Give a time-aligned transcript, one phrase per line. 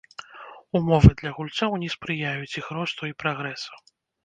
[0.79, 3.73] Умовы для гульцоў не спрыяюць іх росту і прагрэсу.